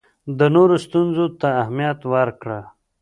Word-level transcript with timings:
د 0.37 0.39
نورو 0.55 0.75
ستونزو 0.85 1.25
ته 1.39 1.47
اهمیت 1.61 1.99
ورکړه. 2.13 2.59